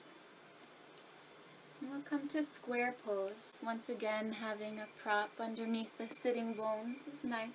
[1.80, 3.60] And we'll come to square pose.
[3.64, 7.50] Once again, having a prop underneath the sitting bones is nice.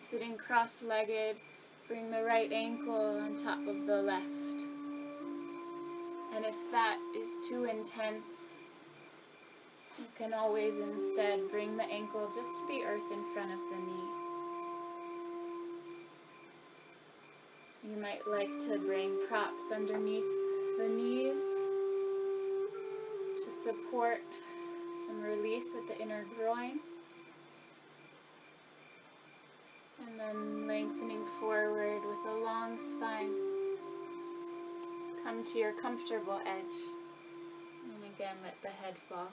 [0.00, 1.36] Sitting cross legged,
[1.86, 4.24] bring the right ankle on top of the left.
[6.34, 8.54] And if that is too intense,
[9.98, 13.76] you can always instead bring the ankle just to the earth in front of the
[13.76, 14.21] knee.
[17.82, 20.22] You might like to bring props underneath
[20.78, 21.42] the knees
[23.44, 24.20] to support
[25.04, 26.78] some release at the inner groin.
[30.06, 33.32] And then lengthening forward with a long spine.
[35.24, 36.78] Come to your comfortable edge.
[37.84, 39.32] And again, let the head fall.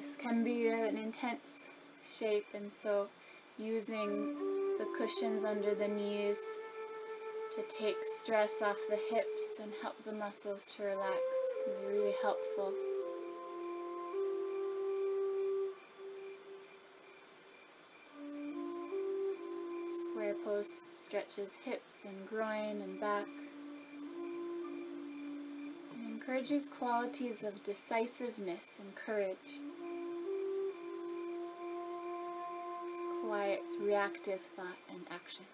[0.00, 1.66] This can be an intense
[2.08, 3.08] shape, and so
[3.58, 4.36] using
[4.78, 6.38] the cushions under the knees
[7.56, 11.18] to take stress off the hips and help the muscles to relax
[11.64, 12.72] can be really helpful.
[20.12, 23.26] Square pose stretches hips and groin and back.
[25.92, 29.60] And encourages qualities of decisiveness and courage.
[33.28, 35.44] Quiets reactive thought and action.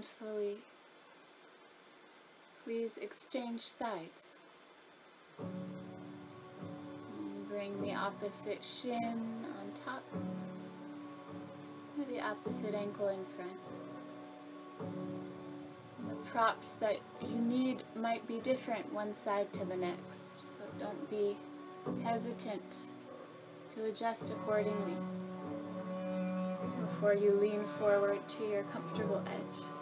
[0.00, 0.56] Mindfully,
[2.64, 4.36] please exchange sides.
[5.38, 5.48] And
[7.48, 10.02] bring the opposite shin on top,
[11.98, 13.58] or the opposite ankle in front.
[15.98, 20.64] And the props that you need might be different one side to the next, so
[20.78, 21.36] don't be
[22.04, 22.76] hesitant
[23.74, 24.96] to adjust accordingly
[26.80, 29.79] before you lean forward to your comfortable edge.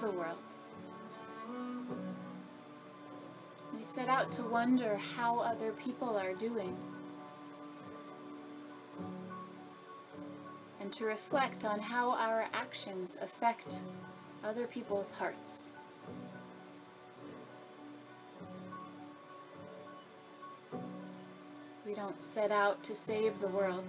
[0.00, 0.38] The world.
[3.76, 6.74] We set out to wonder how other people are doing
[10.80, 13.80] and to reflect on how our actions affect
[14.42, 15.64] other people's hearts.
[21.86, 23.84] We don't set out to save the world.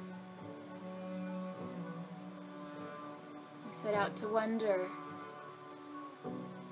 [3.66, 4.90] We set out to wonder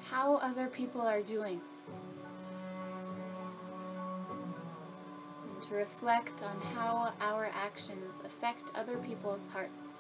[0.10, 1.62] how other people are doing.
[5.44, 9.94] And to reflect on how our actions affect other people's hearts.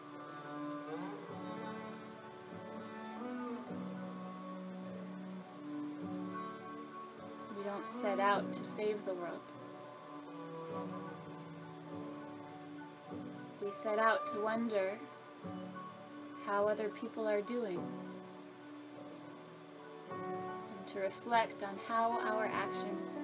[7.56, 9.40] We don't set out to save the world.
[13.62, 14.98] We set out to wonder
[16.46, 17.80] how other people are doing
[20.94, 23.20] to reflect on how our actions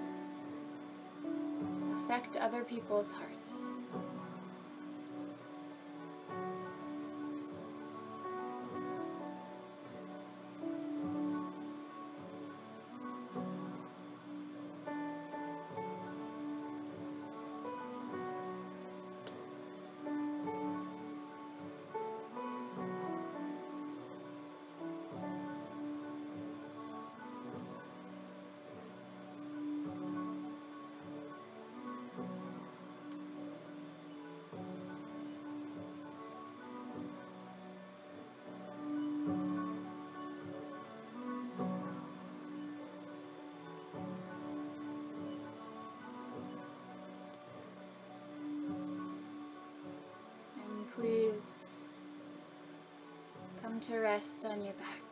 [2.04, 3.65] affect other people's hearts.
[54.16, 55.05] Rest on your back.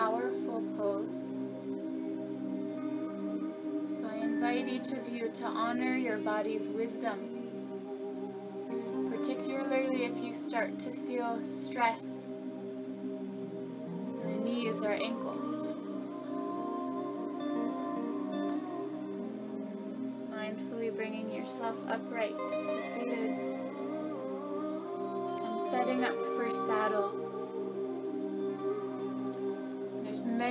[0.00, 1.28] Powerful pose.
[3.94, 7.18] So I invite each of you to honor your body's wisdom,
[9.10, 12.24] particularly if you start to feel stress
[14.22, 15.66] in the knees or ankles.
[20.32, 23.36] Mindfully bringing yourself upright to seated
[25.44, 27.19] and setting up for saddle.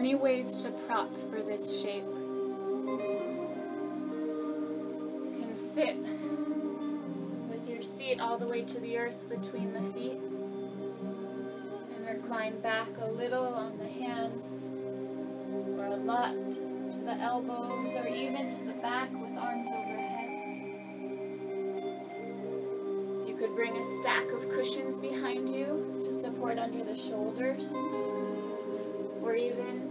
[0.02, 2.06] Many ways to prop for this shape.
[2.06, 2.95] You
[5.41, 5.97] can sit
[7.50, 10.22] with your seat all the way to the earth between the feet
[11.97, 14.70] and recline back a little on the hands
[15.78, 20.30] or a lot to the elbows or even to the back with arms overhead.
[23.28, 27.66] You could bring a stack of cushions behind you to support under the shoulders
[29.22, 29.88] or even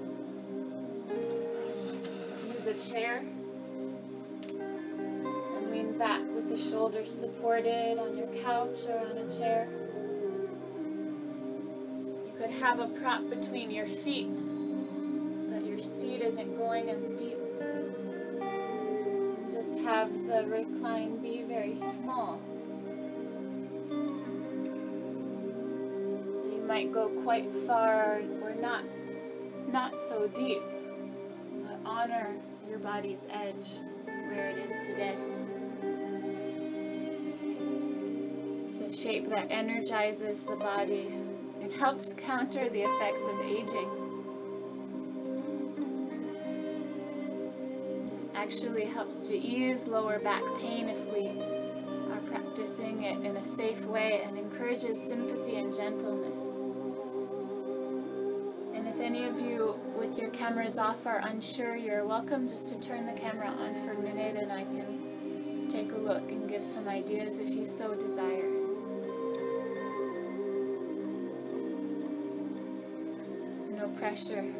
[2.78, 3.24] chair
[4.48, 9.68] and lean back with the shoulders supported on your couch or on a chair.
[12.26, 14.30] You could have a prop between your feet,
[15.50, 17.38] but your seat isn't going as deep.
[19.50, 22.40] Just have the recline be very small.
[26.30, 28.84] So you might go quite far or not
[29.72, 30.62] not so deep,
[31.66, 32.36] but honor
[32.68, 33.66] your body's edge
[34.04, 35.16] where it is today.
[38.66, 41.10] It's a shape that energizes the body
[41.62, 43.90] and helps counter the effects of aging.
[48.12, 51.28] It actually helps to ease lower back pain if we
[52.12, 56.47] are practicing it in a safe way and encourages sympathy and gentleness.
[58.98, 63.06] If any of you with your cameras off are unsure, you're welcome just to turn
[63.06, 66.88] the camera on for a minute and I can take a look and give some
[66.88, 68.50] ideas if you so desire.
[73.76, 74.52] No pressure.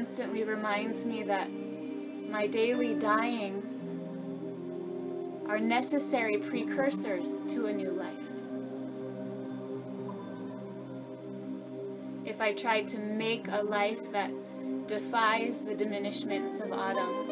[0.00, 1.50] Constantly reminds me that
[2.30, 3.82] my daily dyings
[5.46, 8.16] are necessary precursors to a new life.
[12.24, 14.30] If I try to make a life that
[14.86, 17.26] defies the diminishments of autumn,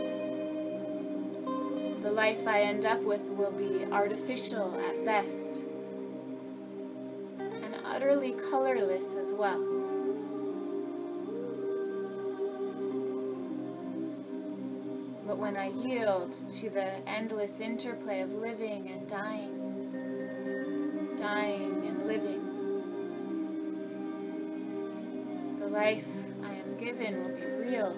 [2.03, 5.63] the life I end up with will be artificial at best
[7.39, 9.78] and utterly colorless as well.
[15.49, 22.45] When I yield to the endless interplay of living and dying, dying and living,
[25.59, 26.05] the life
[26.45, 27.97] I am given will be real,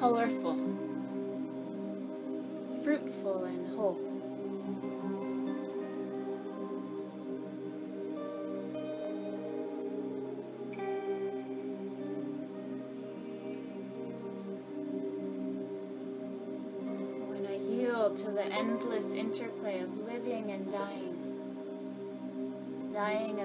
[0.00, 0.58] colorful,
[2.82, 4.07] fruitful, and whole.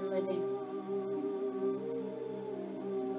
[0.03, 0.43] And living,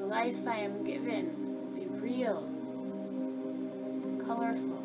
[0.00, 2.44] the life I am given will be real,
[4.04, 4.83] and colorful,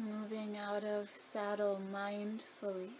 [0.00, 2.92] Moving out of saddle mindfully.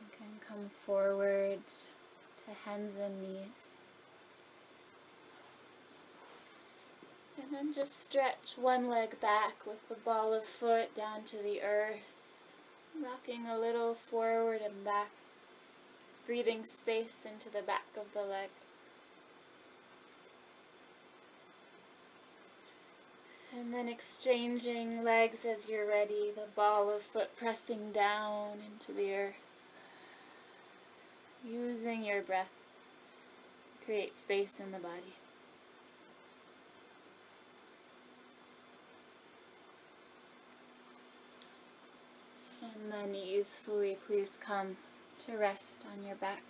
[0.00, 1.58] You can come forward
[2.38, 3.76] to hands and knees.
[7.42, 11.60] And then just stretch one leg back with the ball of foot down to the
[11.60, 12.10] earth,
[12.98, 15.10] rocking a little forward and back,
[16.26, 18.48] breathing space into the back of the leg.
[23.56, 29.14] And then exchanging legs as you're ready, the ball of foot pressing down into the
[29.14, 29.34] earth.
[31.42, 32.50] Using your breath
[33.86, 35.14] create space in the body.
[42.60, 44.76] And the knees fully please come
[45.24, 46.42] to rest on your back.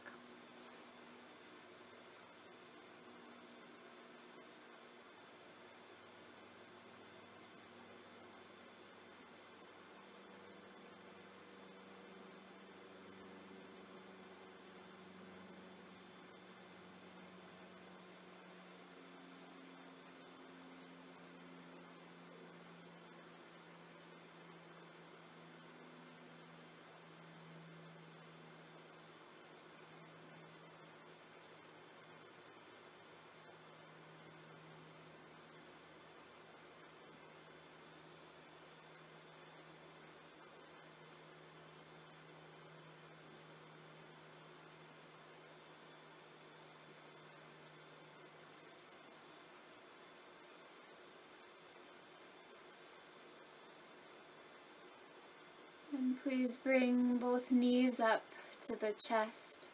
[55.96, 58.24] And please bring both knees up
[58.60, 59.68] to the chest.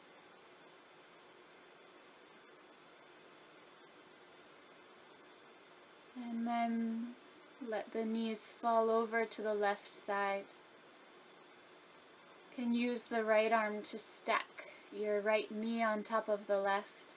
[6.14, 7.14] And then
[7.66, 10.44] let the knees fall over to the left side.
[12.54, 17.14] Can use the right arm to stack your right knee on top of the left.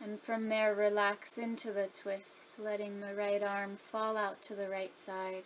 [0.00, 4.68] And from there, relax into the twist, letting the right arm fall out to the
[4.68, 5.42] right side.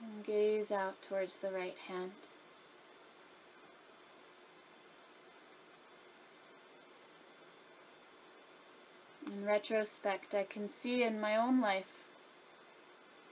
[0.00, 2.12] And gaze out towards the right hand.
[9.26, 12.04] In retrospect, I can see in my own life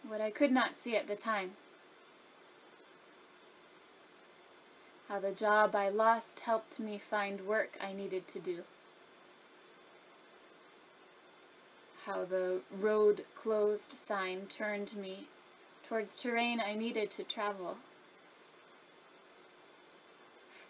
[0.07, 1.53] what I could not see at the time.
[5.09, 8.65] How the job I lost helped me find work I needed to do.
[12.05, 15.29] How the road closed sign turned me
[15.89, 17.77] towards terrain I needed to travel.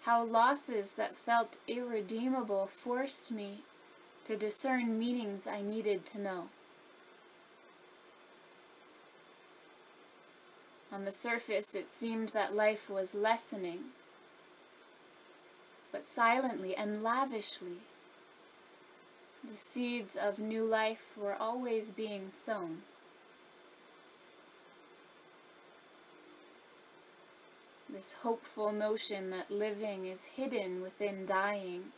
[0.02, 3.62] How losses that felt irredeemable forced me
[4.24, 6.48] to discern meanings I needed to know.
[10.93, 13.86] On the surface, it seemed that life was lessening,
[15.90, 17.78] but silently and lavishly,
[19.43, 22.82] the seeds of new life were always being sown.
[27.97, 31.93] This hopeful notion that living is hidden within dying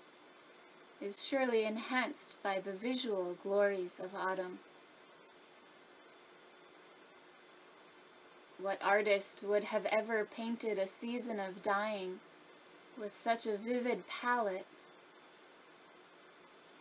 [1.01, 4.61] is surely enhanced by the visual glories of autumn.
[8.59, 12.21] What artist would have ever painted a season of dying
[12.97, 14.67] with such a vivid palette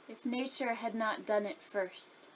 [0.07, 2.26] if nature had not done it first?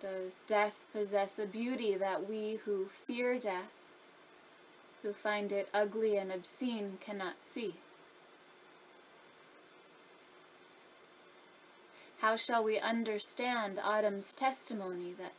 [0.00, 3.72] Does death possess a beauty that we who fear death,
[5.02, 7.74] who find it ugly and obscene, cannot see?
[12.20, 15.32] How shall we understand autumn's testimony that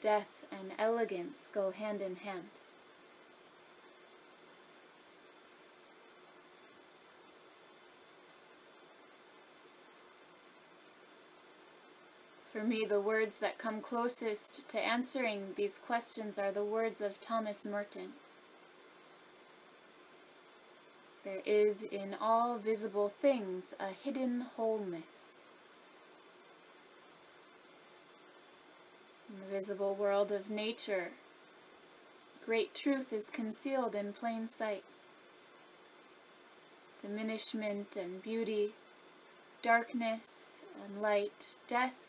[0.00, 2.48] death and elegance go hand in hand?
[12.56, 17.20] For me, the words that come closest to answering these questions are the words of
[17.20, 18.14] Thomas Merton.
[21.22, 25.34] There is in all visible things a hidden wholeness.
[29.28, 31.10] In the visible world of nature,
[32.46, 34.84] great truth is concealed in plain sight.
[37.02, 38.70] Diminishment and beauty,
[39.60, 42.05] darkness and light, death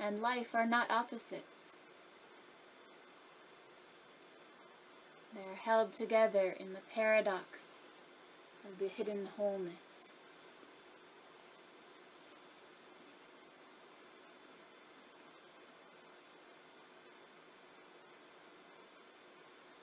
[0.00, 1.72] and life are not opposites.
[5.34, 7.74] They are held together in the paradox
[8.64, 9.74] of the hidden wholeness.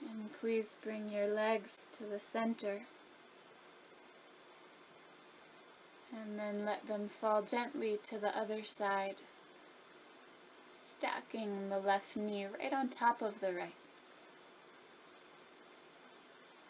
[0.02, 2.82] And please bring your legs to the center.
[6.12, 9.18] And then let them fall gently to the other side
[10.98, 13.74] stacking the left knee right on top of the right.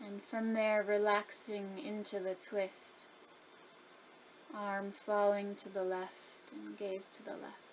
[0.06, 3.06] And from there, relaxing into the twist.
[4.54, 6.14] Arm falling to the left
[6.54, 7.68] and gaze to the left.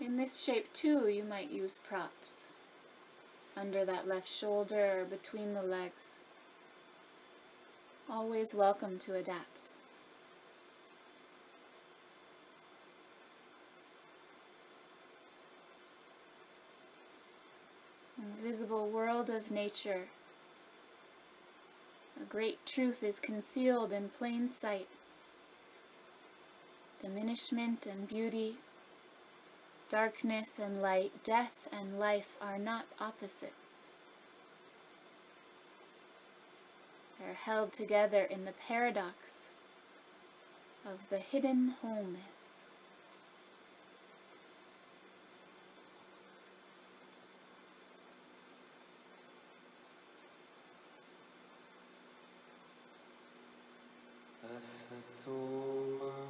[0.00, 2.32] In this shape, too, you might use props.
[3.56, 6.18] Under that left shoulder or between the legs.
[8.08, 9.57] Always welcome to adapt.
[18.38, 20.04] Invisible world of nature.
[22.20, 24.88] A great truth is concealed in plain sight.
[27.02, 28.56] Diminishment and beauty,
[29.88, 33.82] darkness and light, death and life are not opposites.
[37.18, 39.46] They are held together in the paradox
[40.84, 42.37] of the hidden wholeness.
[55.30, 56.27] Oh.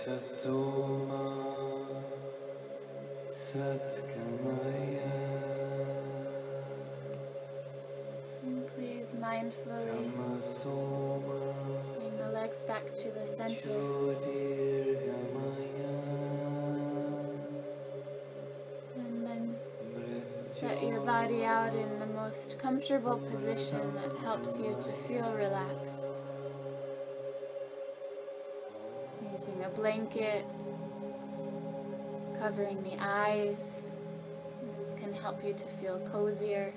[0.00, 1.60] Satoma
[8.42, 10.10] And please mindfully
[11.98, 13.68] bring the legs back to the center.
[18.96, 19.56] And then
[20.46, 25.89] set your body out in the most comfortable position that helps you to feel relaxed.
[30.10, 30.44] Blanket,
[32.38, 33.82] covering the eyes.
[34.78, 36.72] This can help you to feel cozier.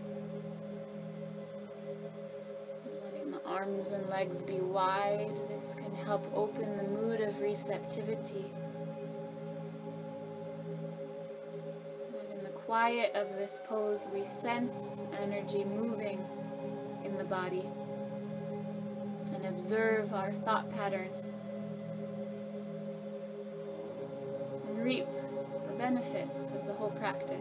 [3.04, 5.32] Letting the arms and legs be wide.
[5.50, 8.52] This can help open the mood of receptivity.
[12.32, 16.24] In the quiet of this pose, we sense energy moving
[17.04, 17.66] in the body
[19.34, 21.34] and observe our thought patterns
[26.92, 27.40] practice.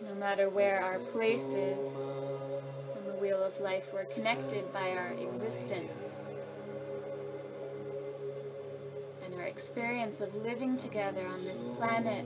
[0.00, 2.12] No matter where our place is
[2.96, 6.10] on the wheel of life, we're connected by our existence
[9.24, 12.24] and our experience of living together on this planet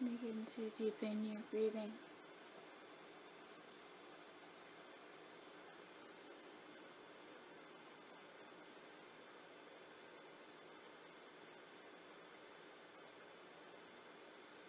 [0.00, 1.90] Begin to deepen your breathing.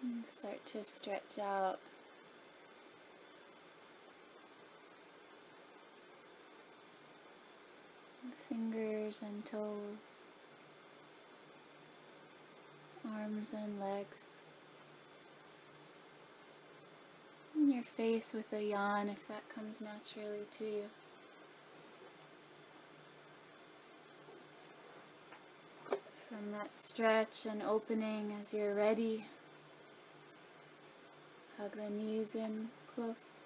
[0.01, 1.79] And start to stretch out.
[8.47, 9.69] Fingers and toes,
[13.07, 14.17] arms and legs.
[17.55, 20.83] And your face with a yawn if that comes naturally to you.
[26.27, 29.25] From that stretch and opening as you're ready,
[31.57, 33.37] hug the knees in close.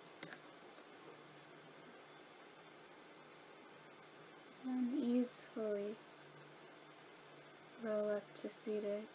[4.66, 5.96] And easefully
[7.84, 9.08] roll up to seated.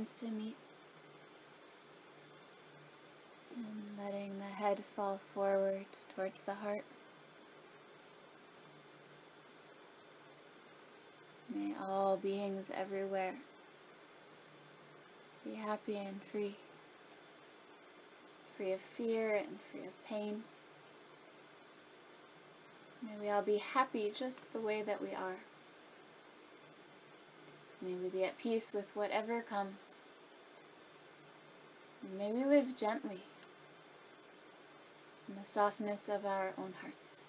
[0.00, 0.56] Hands to meet
[3.54, 6.84] and letting the head fall forward towards the heart.
[11.54, 13.34] May all beings everywhere
[15.44, 16.56] be happy and free,
[18.56, 20.44] free of fear and free of pain.
[23.02, 25.40] May we all be happy just the way that we are.
[27.90, 29.96] May we be at peace with whatever comes.
[32.16, 33.22] May we live gently
[35.28, 37.22] in the softness of our own hearts.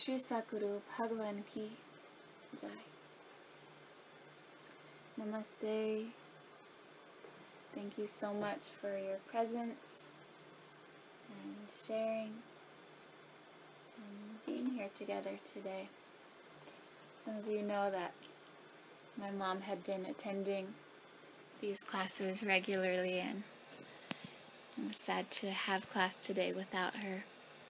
[0.00, 1.72] Shri Sakuru Bhagavan Ki
[2.58, 2.68] Jai.
[5.20, 6.06] Namaste.
[7.74, 10.04] Thank you so much for your presence
[11.28, 11.56] and
[11.86, 12.32] sharing
[13.98, 15.88] and being here together today.
[17.24, 18.12] Some of you know that
[19.16, 20.68] my mom had been attending
[21.60, 23.42] these classes regularly and
[24.76, 27.24] I'm sad to have class today without her.